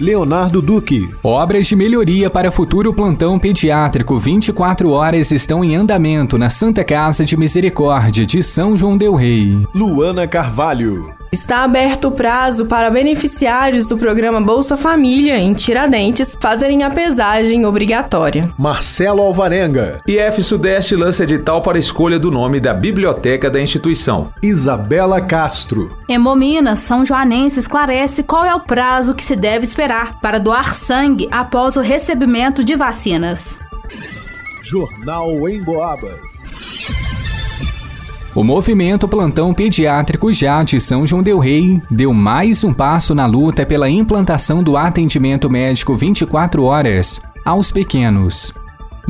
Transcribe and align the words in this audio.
Leonardo 0.00 0.62
Duque. 0.62 1.10
Obras 1.22 1.66
de 1.66 1.76
melhoria 1.76 2.30
para 2.30 2.50
futuro 2.50 2.94
plantão 2.94 3.38
pediátrico 3.38 4.18
24 4.18 4.90
horas 4.90 5.30
estão 5.30 5.62
em 5.62 5.76
andamento 5.76 6.38
na 6.38 6.48
Santa 6.48 6.82
Casa 6.82 7.22
de 7.22 7.36
Misericórdia 7.36 8.24
de 8.24 8.42
São 8.42 8.78
João 8.78 8.96
del 8.96 9.14
Rei. 9.14 9.58
Luana 9.74 10.26
Carvalho. 10.26 11.19
Está 11.32 11.62
aberto 11.62 12.08
o 12.08 12.10
prazo 12.10 12.66
para 12.66 12.90
beneficiários 12.90 13.86
do 13.86 13.96
programa 13.96 14.40
Bolsa 14.40 14.76
Família 14.76 15.38
em 15.38 15.54
Tiradentes 15.54 16.36
fazerem 16.40 16.82
a 16.82 16.90
pesagem 16.90 17.64
obrigatória. 17.64 18.52
Marcelo 18.58 19.22
Alvarenga. 19.22 20.00
IF 20.08 20.42
Sudeste 20.42 20.96
lança 20.96 21.22
edital 21.22 21.62
para 21.62 21.78
escolha 21.78 22.18
do 22.18 22.32
nome 22.32 22.58
da 22.58 22.74
biblioteca 22.74 23.48
da 23.48 23.60
instituição. 23.60 24.32
Isabela 24.42 25.20
Castro. 25.20 25.96
Hemominas, 26.08 26.80
São 26.80 27.04
Joanense 27.04 27.60
esclarece 27.60 28.24
qual 28.24 28.44
é 28.44 28.52
o 28.52 28.60
prazo 28.60 29.14
que 29.14 29.22
se 29.22 29.36
deve 29.36 29.64
esperar 29.64 30.18
para 30.20 30.40
doar 30.40 30.74
sangue 30.74 31.28
após 31.30 31.76
o 31.76 31.80
recebimento 31.80 32.64
de 32.64 32.74
vacinas. 32.74 33.56
Jornal 34.62 35.48
em 35.48 35.62
Boabas. 35.62 36.49
O 38.32 38.44
movimento 38.44 39.08
Plantão 39.08 39.52
Pediátrico 39.52 40.32
Já 40.32 40.62
de 40.62 40.80
São 40.80 41.04
João 41.04 41.20
Del 41.20 41.40
Rei 41.40 41.82
deu 41.90 42.14
mais 42.14 42.62
um 42.62 42.72
passo 42.72 43.12
na 43.12 43.26
luta 43.26 43.66
pela 43.66 43.90
implantação 43.90 44.62
do 44.62 44.76
atendimento 44.76 45.50
médico 45.50 45.96
24 45.96 46.62
horas 46.62 47.20
aos 47.44 47.72
pequenos. 47.72 48.54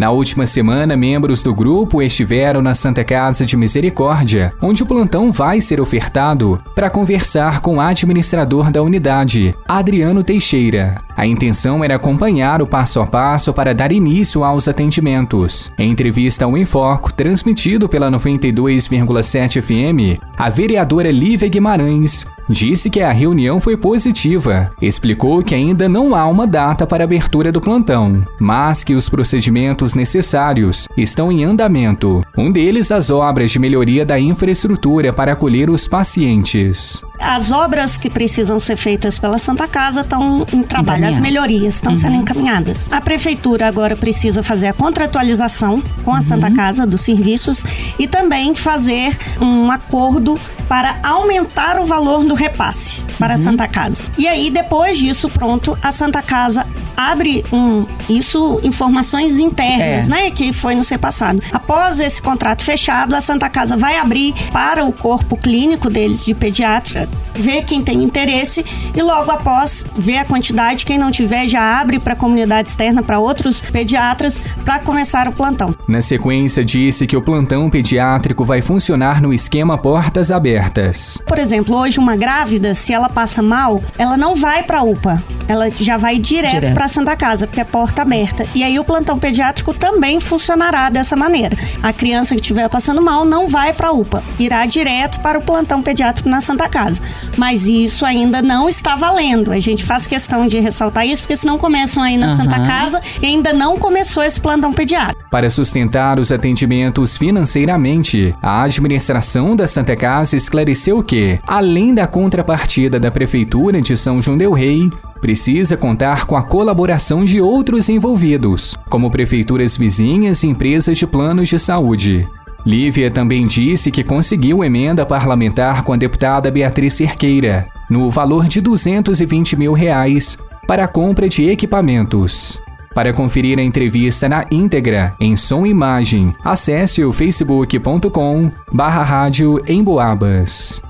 Na 0.00 0.10
última 0.10 0.46
semana, 0.46 0.96
membros 0.96 1.42
do 1.42 1.54
grupo 1.54 2.00
estiveram 2.00 2.62
na 2.62 2.74
Santa 2.74 3.04
Casa 3.04 3.44
de 3.44 3.54
Misericórdia, 3.54 4.50
onde 4.58 4.82
o 4.82 4.86
plantão 4.86 5.30
vai 5.30 5.60
ser 5.60 5.78
ofertado, 5.78 6.58
para 6.74 6.88
conversar 6.88 7.60
com 7.60 7.76
o 7.76 7.80
administrador 7.82 8.70
da 8.70 8.82
unidade, 8.82 9.54
Adriano 9.68 10.24
Teixeira. 10.24 10.96
A 11.14 11.26
intenção 11.26 11.84
era 11.84 11.96
acompanhar 11.96 12.62
o 12.62 12.66
passo 12.66 12.98
a 12.98 13.06
passo 13.06 13.52
para 13.52 13.74
dar 13.74 13.92
início 13.92 14.42
aos 14.42 14.68
atendimentos. 14.68 15.70
Em 15.78 15.90
entrevista 15.90 16.46
ao 16.46 16.56
Enfoco, 16.56 17.12
transmitido 17.12 17.86
pela 17.86 18.10
92,7 18.10 19.60
FM, 19.60 20.18
a 20.34 20.48
vereadora 20.48 21.10
Lívia 21.10 21.46
Guimarães 21.46 22.24
disse 22.48 22.90
que 22.90 23.00
a 23.00 23.12
reunião 23.12 23.60
foi 23.60 23.76
positiva. 23.76 24.70
Explicou 24.80 25.42
que 25.42 25.54
ainda 25.54 25.88
não 25.88 26.14
há 26.14 26.26
uma 26.26 26.46
data 26.46 26.86
para 26.86 27.04
abertura 27.04 27.52
do 27.52 27.60
plantão, 27.60 28.26
mas 28.38 28.84
que 28.84 28.94
os 28.94 29.08
procedimentos 29.08 29.94
necessários 29.94 30.86
estão 30.96 31.30
em 31.30 31.44
andamento. 31.44 32.20
Um 32.36 32.50
deles, 32.50 32.90
as 32.90 33.10
obras 33.10 33.50
de 33.50 33.58
melhoria 33.58 34.04
da 34.04 34.18
infraestrutura 34.18 35.12
para 35.12 35.32
acolher 35.32 35.70
os 35.70 35.86
pacientes. 35.86 37.02
As 37.20 37.52
obras 37.52 37.98
que 37.98 38.08
precisam 38.08 38.58
ser 38.58 38.76
feitas 38.76 39.18
pela 39.18 39.38
Santa 39.38 39.68
Casa 39.68 40.00
estão 40.00 40.46
em 40.52 40.62
trabalho, 40.62 41.06
as 41.06 41.18
melhorias 41.18 41.74
estão 41.74 41.92
uhum. 41.92 41.98
sendo 41.98 42.16
encaminhadas. 42.16 42.88
A 42.90 43.00
prefeitura 43.00 43.68
agora 43.68 43.94
precisa 43.94 44.42
fazer 44.42 44.68
a 44.68 44.72
contratualização 44.72 45.82
com 46.02 46.12
a 46.12 46.14
uhum. 46.14 46.22
Santa 46.22 46.50
Casa 46.50 46.86
dos 46.86 47.02
serviços 47.02 47.62
e 47.98 48.08
também 48.08 48.54
fazer 48.54 49.16
um 49.40 49.70
acordo 49.70 50.38
para 50.66 50.98
aumentar 51.02 51.78
o 51.78 51.84
valor 51.84 52.24
do 52.24 52.34
repasse 52.40 53.02
para 53.18 53.34
uhum. 53.34 53.34
a 53.34 53.36
Santa 53.36 53.68
Casa. 53.68 54.04
E 54.16 54.26
aí, 54.26 54.50
depois 54.50 54.98
disso, 54.98 55.28
pronto, 55.28 55.76
a 55.82 55.92
Santa 55.92 56.22
Casa 56.22 56.64
abre 56.96 57.44
um. 57.52 57.86
Isso, 58.08 58.60
informações 58.62 59.38
internas, 59.38 60.06
é. 60.06 60.10
né? 60.10 60.30
Que 60.30 60.52
foi 60.52 60.74
no 60.74 60.82
ser 60.82 60.98
passado. 60.98 61.42
Após 61.52 62.00
esse 62.00 62.20
contrato 62.20 62.62
fechado, 62.62 63.14
a 63.14 63.20
Santa 63.20 63.48
Casa 63.48 63.76
vai 63.76 63.96
abrir 63.96 64.34
para 64.52 64.84
o 64.84 64.92
corpo 64.92 65.36
clínico 65.36 65.90
deles 65.90 66.24
de 66.24 66.34
pediatra, 66.34 67.08
ver 67.34 67.64
quem 67.64 67.82
tem 67.82 68.02
interesse 68.02 68.64
e 68.94 69.02
logo 69.02 69.30
após 69.30 69.84
ver 69.94 70.18
a 70.18 70.24
quantidade. 70.24 70.86
Quem 70.86 70.98
não 70.98 71.10
tiver, 71.10 71.46
já 71.46 71.80
abre 71.80 72.00
para 72.00 72.14
a 72.14 72.16
comunidade 72.16 72.70
externa, 72.70 73.02
para 73.02 73.18
outros 73.18 73.60
pediatras, 73.60 74.40
para 74.64 74.78
começar 74.78 75.28
o 75.28 75.32
plantão. 75.32 75.74
Na 75.86 76.00
sequência, 76.00 76.64
disse 76.64 77.06
que 77.06 77.16
o 77.16 77.22
plantão 77.22 77.68
pediátrico 77.68 78.44
vai 78.44 78.62
funcionar 78.62 79.20
no 79.20 79.32
esquema 79.32 79.76
portas 79.76 80.30
abertas. 80.30 81.18
Por 81.26 81.38
exemplo, 81.38 81.76
hoje 81.76 81.98
uma 81.98 82.16
grávida, 82.20 82.74
se 82.74 82.92
ela 82.92 83.08
passa 83.08 83.40
mal, 83.40 83.82
ela 83.96 84.14
não 84.14 84.34
vai 84.34 84.62
para 84.62 84.80
a 84.80 84.82
UPA. 84.82 85.16
Ela 85.48 85.70
já 85.70 85.96
vai 85.96 86.18
direto, 86.18 86.52
direto. 86.52 86.74
para 86.74 86.84
a 86.84 86.88
Santa 86.88 87.16
Casa, 87.16 87.46
porque 87.46 87.62
é 87.62 87.64
porta 87.64 88.02
aberta. 88.02 88.46
E 88.54 88.62
aí 88.62 88.78
o 88.78 88.84
plantão 88.84 89.18
pediátrico 89.18 89.72
também 89.72 90.20
funcionará 90.20 90.90
dessa 90.90 91.16
maneira. 91.16 91.56
A 91.82 91.94
criança 91.94 92.34
que 92.34 92.40
estiver 92.42 92.68
passando 92.68 93.00
mal 93.00 93.24
não 93.24 93.48
vai 93.48 93.72
para 93.72 93.88
a 93.88 93.92
UPA, 93.92 94.22
irá 94.38 94.66
direto 94.66 95.18
para 95.20 95.38
o 95.38 95.42
plantão 95.42 95.82
pediátrico 95.82 96.28
na 96.28 96.42
Santa 96.42 96.68
Casa. 96.68 97.00
Mas 97.38 97.66
isso 97.66 98.04
ainda 98.04 98.42
não 98.42 98.68
está 98.68 98.96
valendo. 98.96 99.50
A 99.50 99.58
gente 99.58 99.82
faz 99.82 100.06
questão 100.06 100.46
de 100.46 100.60
ressaltar 100.60 101.06
isso, 101.06 101.22
porque 101.22 101.36
senão 101.36 101.56
começam 101.56 102.02
aí 102.02 102.18
na 102.18 102.28
uhum. 102.28 102.36
Santa 102.36 102.60
Casa 102.66 103.00
e 103.22 103.24
ainda 103.24 103.54
não 103.54 103.78
começou 103.78 104.22
esse 104.22 104.38
plantão 104.38 104.74
pediátrico. 104.74 105.19
Para 105.30 105.48
sustentar 105.48 106.18
os 106.18 106.32
atendimentos 106.32 107.16
financeiramente, 107.16 108.34
a 108.42 108.64
administração 108.64 109.54
da 109.54 109.64
Santa 109.64 109.94
Casa 109.94 110.34
esclareceu 110.34 111.00
que, 111.04 111.38
além 111.46 111.94
da 111.94 112.04
contrapartida 112.08 112.98
da 112.98 113.12
Prefeitura 113.12 113.80
de 113.80 113.96
São 113.96 114.20
João 114.20 114.36
Del 114.36 114.52
Rei, 114.52 114.90
precisa 115.20 115.76
contar 115.76 116.26
com 116.26 116.36
a 116.36 116.42
colaboração 116.42 117.24
de 117.24 117.40
outros 117.40 117.88
envolvidos, 117.88 118.74
como 118.88 119.08
prefeituras 119.08 119.76
vizinhas 119.76 120.42
e 120.42 120.48
empresas 120.48 120.98
de 120.98 121.06
planos 121.06 121.48
de 121.48 121.60
saúde. 121.60 122.26
Lívia 122.66 123.08
também 123.08 123.46
disse 123.46 123.90
que 123.92 124.02
conseguiu 124.02 124.64
emenda 124.64 125.06
parlamentar 125.06 125.84
com 125.84 125.92
a 125.92 125.96
deputada 125.96 126.50
Beatriz 126.50 126.94
Cerqueira, 126.94 127.68
no 127.88 128.10
valor 128.10 128.48
de 128.48 128.60
220 128.60 129.56
mil 129.56 129.72
reais, 129.72 130.36
para 130.66 130.84
a 130.84 130.88
compra 130.88 131.28
de 131.28 131.48
equipamentos. 131.48 132.60
Para 132.94 133.12
conferir 133.12 133.56
a 133.58 133.62
entrevista 133.62 134.28
na 134.28 134.44
íntegra, 134.50 135.14
em 135.20 135.36
som 135.36 135.64
e 135.64 135.70
imagem, 135.70 136.34
acesse 136.42 137.04
o 137.04 137.12
facebook.com 137.12 138.50
barra 138.72 139.04
rádio 139.04 139.62
Emboabas. 139.68 140.82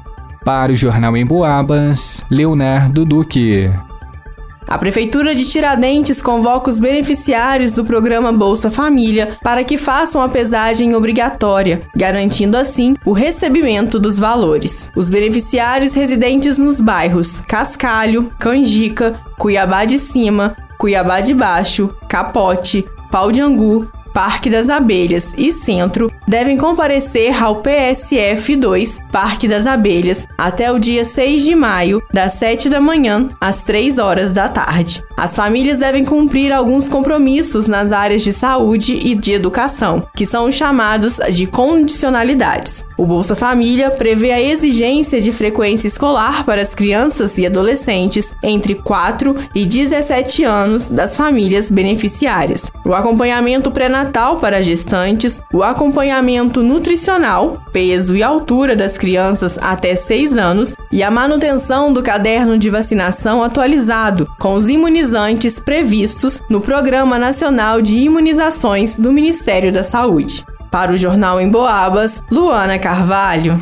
Para 0.42 0.72
o 0.72 0.76
Jornal 0.76 1.14
Emboabas, 1.14 2.24
Leonardo 2.30 3.04
Duque. 3.04 3.70
A 4.66 4.78
Prefeitura 4.78 5.34
de 5.34 5.44
Tiradentes 5.44 6.22
convoca 6.22 6.70
os 6.70 6.80
beneficiários 6.80 7.74
do 7.74 7.84
programa 7.84 8.32
Bolsa 8.32 8.70
Família 8.70 9.36
para 9.42 9.62
que 9.62 9.76
façam 9.76 10.22
a 10.22 10.28
pesagem 10.28 10.94
obrigatória, 10.94 11.82
garantindo 11.94 12.56
assim 12.56 12.94
o 13.04 13.12
recebimento 13.12 13.98
dos 13.98 14.18
valores. 14.18 14.88
Os 14.96 15.10
beneficiários 15.10 15.92
residentes 15.92 16.56
nos 16.56 16.80
bairros 16.80 17.40
Cascalho, 17.40 18.32
Canjica, 18.38 19.20
Cuiabá 19.36 19.84
de 19.84 19.98
Cima, 19.98 20.56
Cuiabá 20.80 21.20
de 21.20 21.34
Baixo, 21.34 21.94
Capote, 22.08 22.88
Pau 23.10 23.30
de 23.30 23.38
Angu, 23.42 23.86
Parque 24.14 24.48
das 24.48 24.70
Abelhas 24.70 25.34
e 25.36 25.52
Centro 25.52 26.10
devem 26.26 26.56
comparecer 26.56 27.40
ao 27.40 27.56
PSF 27.56 28.56
2, 28.56 28.98
Parque 29.12 29.46
das 29.46 29.66
Abelhas, 29.66 30.26
até 30.38 30.72
o 30.72 30.78
dia 30.78 31.04
6 31.04 31.44
de 31.44 31.54
maio, 31.54 32.02
das 32.10 32.32
7 32.32 32.70
da 32.70 32.80
manhã 32.80 33.28
às 33.38 33.62
3 33.62 33.98
horas 33.98 34.32
da 34.32 34.48
tarde. 34.48 35.04
As 35.20 35.36
famílias 35.36 35.76
devem 35.76 36.02
cumprir 36.02 36.50
alguns 36.50 36.88
compromissos 36.88 37.68
nas 37.68 37.92
áreas 37.92 38.22
de 38.22 38.32
saúde 38.32 38.94
e 38.94 39.14
de 39.14 39.34
educação, 39.34 40.02
que 40.16 40.24
são 40.24 40.50
chamados 40.50 41.20
de 41.30 41.46
condicionalidades. 41.46 42.86
O 42.96 43.04
Bolsa 43.04 43.36
Família 43.36 43.90
prevê 43.90 44.30
a 44.30 44.40
exigência 44.40 45.20
de 45.20 45.30
frequência 45.30 45.86
escolar 45.86 46.44
para 46.44 46.62
as 46.62 46.74
crianças 46.74 47.36
e 47.36 47.46
adolescentes 47.46 48.34
entre 48.42 48.74
4 48.74 49.36
e 49.54 49.66
17 49.66 50.44
anos 50.44 50.88
das 50.88 51.16
famílias 51.16 51.70
beneficiárias, 51.70 52.70
o 52.84 52.94
acompanhamento 52.94 53.70
pré-natal 53.70 54.36
para 54.36 54.62
gestantes, 54.62 55.40
o 55.52 55.62
acompanhamento 55.62 56.62
nutricional, 56.62 57.62
peso 57.72 58.16
e 58.16 58.22
altura 58.22 58.74
das 58.74 58.98
crianças 58.98 59.58
até 59.60 59.94
6 59.94 60.36
anos 60.36 60.76
e 60.92 61.02
a 61.02 61.10
manutenção 61.10 61.92
do 61.92 62.02
caderno 62.02 62.58
de 62.58 62.68
vacinação 62.68 63.42
atualizado 63.42 64.30
com 64.38 64.54
os 64.54 64.68
imunizantes 65.10 65.58
previstos 65.58 66.40
no 66.48 66.60
Programa 66.60 67.18
Nacional 67.18 67.82
de 67.82 67.96
Imunizações 67.96 68.96
do 68.96 69.12
Ministério 69.12 69.72
da 69.72 69.82
Saúde. 69.82 70.44
Para 70.70 70.92
o 70.92 70.96
Jornal 70.96 71.40
em 71.40 71.48
Boabas, 71.48 72.22
Luana 72.30 72.78
Carvalho. 72.78 73.60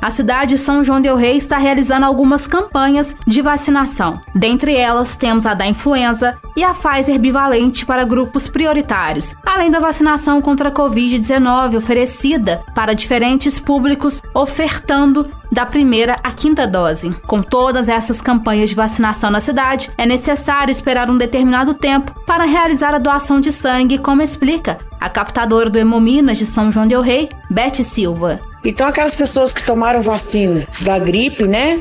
a 0.04 0.10
cidade 0.10 0.50
de 0.50 0.58
São 0.58 0.84
João 0.84 1.00
Del 1.00 1.16
Rei 1.16 1.38
está 1.38 1.56
realizando 1.56 2.04
algumas 2.04 2.46
campanhas 2.46 3.16
de 3.26 3.40
vacinação. 3.40 4.20
Dentre 4.34 4.76
elas, 4.76 5.16
temos 5.16 5.46
a 5.46 5.54
da 5.54 5.66
influenza 5.66 6.36
e 6.54 6.62
a 6.62 6.74
Pfizer 6.74 7.18
bivalente 7.18 7.86
para 7.86 8.04
grupos 8.04 8.46
prioritários, 8.46 9.34
além 9.46 9.70
da 9.70 9.80
vacinação 9.80 10.42
contra 10.42 10.68
a 10.68 10.72
Covid-19 10.72 11.78
oferecida 11.78 12.62
para 12.74 12.92
diferentes 12.92 13.58
públicos, 13.58 14.20
ofertando 14.34 15.26
da 15.50 15.64
primeira 15.64 16.18
à 16.22 16.32
quinta 16.32 16.66
dose. 16.66 17.10
Com 17.26 17.40
todas 17.40 17.88
essas 17.88 18.20
campanhas 18.20 18.68
de 18.68 18.76
vacinação 18.76 19.30
na 19.30 19.40
cidade, 19.40 19.90
é 19.96 20.04
necessário 20.04 20.70
esperar 20.70 21.08
um 21.08 21.16
determinado 21.16 21.72
tempo 21.72 22.14
para 22.26 22.44
realizar 22.44 22.94
a 22.94 22.98
doação 22.98 23.40
de 23.40 23.50
sangue, 23.50 23.96
como 23.96 24.20
explica 24.20 24.76
a 25.00 25.08
captadora 25.08 25.70
do 25.70 25.78
Hemominas 25.78 26.36
de 26.36 26.44
São 26.44 26.70
João 26.70 26.86
Del 26.86 27.00
Rei, 27.00 27.30
Beth 27.50 27.82
Silva. 27.82 28.52
Então, 28.64 28.86
aquelas 28.86 29.14
pessoas 29.14 29.52
que 29.52 29.64
tomaram 29.64 30.00
vacina 30.00 30.66
da 30.80 30.98
gripe, 30.98 31.44
né? 31.44 31.80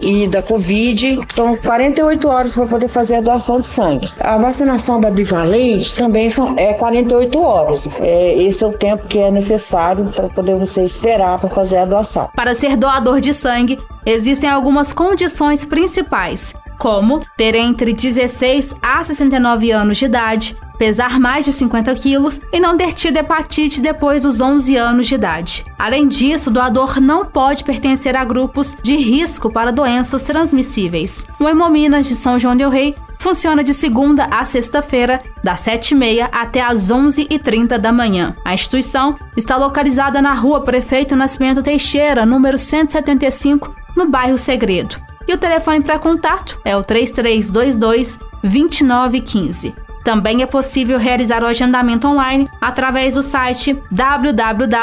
E 0.00 0.28
da 0.28 0.42
Covid, 0.42 1.20
são 1.34 1.56
48 1.56 2.28
horas 2.28 2.54
para 2.54 2.66
poder 2.66 2.88
fazer 2.88 3.16
a 3.16 3.20
doação 3.20 3.60
de 3.60 3.66
sangue. 3.66 4.08
A 4.20 4.38
vacinação 4.38 5.00
da 5.00 5.10
bivalente 5.10 5.94
também 5.94 6.30
são, 6.30 6.54
é 6.56 6.72
48 6.72 7.40
horas. 7.40 8.00
É, 8.00 8.42
esse 8.42 8.64
é 8.64 8.66
o 8.66 8.72
tempo 8.72 9.06
que 9.06 9.18
é 9.18 9.30
necessário 9.30 10.06
para 10.06 10.28
poder 10.28 10.54
você 10.56 10.84
esperar 10.84 11.38
para 11.38 11.50
fazer 11.50 11.78
a 11.78 11.84
doação. 11.84 12.30
Para 12.34 12.54
ser 12.54 12.76
doador 12.76 13.20
de 13.20 13.34
sangue, 13.34 13.78
existem 14.06 14.48
algumas 14.48 14.92
condições 14.92 15.64
principais, 15.64 16.54
como 16.78 17.24
ter 17.36 17.54
entre 17.54 17.92
16 17.92 18.74
a 18.80 19.02
69 19.02 19.70
anos 19.70 19.98
de 19.98 20.04
idade, 20.06 20.56
pesar 20.80 21.20
mais 21.20 21.44
de 21.44 21.52
50 21.52 21.94
quilos 21.96 22.40
e 22.50 22.58
não 22.58 22.74
ter 22.74 22.94
tido 22.94 23.18
hepatite 23.18 23.82
depois 23.82 24.22
dos 24.22 24.40
11 24.40 24.76
anos 24.76 25.06
de 25.06 25.14
idade. 25.14 25.66
Além 25.78 26.08
disso, 26.08 26.48
o 26.48 26.52
doador 26.54 26.98
não 26.98 27.26
pode 27.26 27.64
pertencer 27.64 28.16
a 28.16 28.24
grupos 28.24 28.74
de 28.82 28.96
risco 28.96 29.52
para 29.52 29.72
doenças 29.72 30.22
transmissíveis. 30.22 31.26
O 31.38 31.46
Hemominas 31.46 32.06
de 32.06 32.14
São 32.14 32.38
João 32.38 32.56
del 32.56 32.70
Rei 32.70 32.96
funciona 33.18 33.62
de 33.62 33.74
segunda 33.74 34.24
a 34.30 34.42
sexta-feira, 34.42 35.20
das 35.44 35.60
7h30 35.60 36.30
até 36.32 36.62
às 36.62 36.90
11h30 36.90 37.76
da 37.76 37.92
manhã. 37.92 38.34
A 38.42 38.54
instituição 38.54 39.18
está 39.36 39.58
localizada 39.58 40.22
na 40.22 40.32
rua 40.32 40.62
Prefeito 40.62 41.14
Nascimento 41.14 41.62
Teixeira, 41.62 42.24
número 42.24 42.56
175, 42.56 43.76
no 43.94 44.08
bairro 44.08 44.38
Segredo. 44.38 44.96
E 45.28 45.34
o 45.34 45.38
telefone 45.38 45.82
para 45.82 45.98
contato 45.98 46.58
é 46.64 46.74
o 46.74 46.82
3322 46.82 48.18
2915. 48.42 49.74
Também 50.04 50.42
é 50.42 50.46
possível 50.46 50.98
realizar 50.98 51.42
o 51.42 51.46
agendamento 51.46 52.08
online 52.08 52.48
através 52.60 53.14
do 53.14 53.22
site 53.22 53.80
www.mg.gov.br 53.90 54.82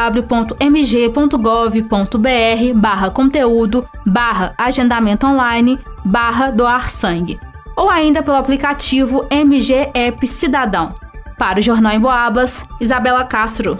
barra 2.75 3.09
conteúdo 3.09 3.87
barra 4.05 4.53
agendamento 4.57 5.25
online 5.25 5.79
barra 6.05 6.51
doar 6.51 6.89
sangue 6.89 7.39
ou 7.75 7.89
ainda 7.89 8.23
pelo 8.23 8.37
aplicativo 8.37 9.25
MG 9.29 9.91
App 9.93 10.25
Cidadão. 10.27 10.95
Para 11.37 11.59
o 11.59 11.61
Jornal 11.61 11.93
em 11.93 11.99
Boabas, 11.99 12.65
Isabela 12.81 13.23
Castro. 13.23 13.79